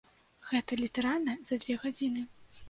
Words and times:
Гэта 0.51 0.79
літаральна 0.83 1.35
за 1.51 1.61
дзве 1.65 1.77
гадзіны. 1.85 2.27